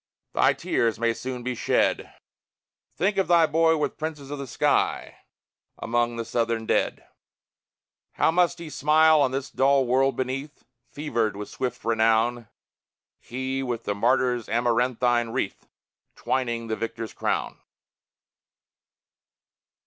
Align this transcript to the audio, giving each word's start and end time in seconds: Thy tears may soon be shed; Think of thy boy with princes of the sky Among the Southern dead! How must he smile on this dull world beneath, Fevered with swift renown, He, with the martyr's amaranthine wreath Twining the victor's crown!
Thy 0.33 0.53
tears 0.53 0.97
may 0.97 1.13
soon 1.13 1.43
be 1.43 1.53
shed; 1.53 2.11
Think 2.95 3.17
of 3.17 3.27
thy 3.27 3.45
boy 3.45 3.77
with 3.77 3.99
princes 3.99 4.31
of 4.31 4.39
the 4.39 4.47
sky 4.47 5.17
Among 5.77 6.15
the 6.15 6.25
Southern 6.25 6.65
dead! 6.65 7.05
How 8.13 8.31
must 8.31 8.57
he 8.57 8.71
smile 8.71 9.21
on 9.21 9.29
this 9.29 9.51
dull 9.51 9.85
world 9.85 10.15
beneath, 10.15 10.63
Fevered 10.89 11.35
with 11.35 11.49
swift 11.49 11.85
renown, 11.85 12.47
He, 13.19 13.61
with 13.61 13.83
the 13.83 13.93
martyr's 13.93 14.49
amaranthine 14.49 15.29
wreath 15.33 15.67
Twining 16.15 16.65
the 16.65 16.75
victor's 16.75 17.13
crown! 17.13 17.59